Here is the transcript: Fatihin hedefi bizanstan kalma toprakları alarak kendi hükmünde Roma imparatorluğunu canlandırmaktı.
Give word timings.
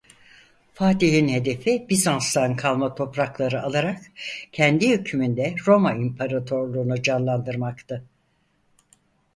Fatihin 0.73 1.27
hedefi 1.27 1.85
bizanstan 1.89 2.55
kalma 2.55 2.95
toprakları 2.95 3.61
alarak 3.63 4.01
kendi 4.51 4.89
hükmünde 4.89 5.55
Roma 5.67 5.93
imparatorluğunu 5.93 7.01
canlandırmaktı. 7.01 8.03